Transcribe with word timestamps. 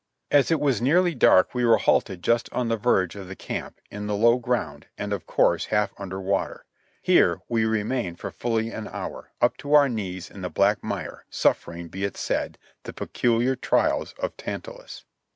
As 0.31 0.49
it 0.49 0.59
was 0.59 0.81
nearly 0.81 1.13
dark 1.13 1.53
we 1.53 1.63
were 1.63 1.77
halted 1.77 2.23
just 2.23 2.51
on 2.51 2.69
the 2.69 2.75
verge 2.75 3.15
of 3.15 3.27
the 3.27 3.35
camp, 3.35 3.79
in 3.91 4.07
the 4.07 4.15
low 4.15 4.37
ground, 4.39 4.87
and 4.97 5.13
of 5.13 5.27
course 5.27 5.65
half 5.65 5.93
under 5.95 6.19
water. 6.19 6.65
Here 7.03 7.41
we 7.47 7.65
remained 7.65 8.17
for 8.19 8.31
fully 8.31 8.71
an 8.71 8.87
hour, 8.87 9.29
up 9.41 9.57
to 9.57 9.75
our 9.75 9.89
knees 9.89 10.27
in 10.31 10.41
the 10.41 10.49
black 10.49 10.83
mire, 10.83 11.25
suffering, 11.29 11.87
be 11.87 12.03
it 12.03 12.17
said, 12.17 12.57
the 12.81 12.93
peculiar 12.93 13.55
trials 13.55 14.15
of 14.17 14.35
Tantalus. 14.37 15.05